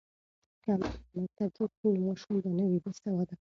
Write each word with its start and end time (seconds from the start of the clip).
که 0.63 0.71
میندې 0.81 1.19
مکتب 1.23 1.49
جوړ 1.57 1.69
کړي 1.77 1.91
نو 1.99 2.03
ماشوم 2.07 2.35
به 2.43 2.49
نه 2.57 2.65
وي 2.69 2.79
بې 2.83 2.91
سواده. 2.99 3.29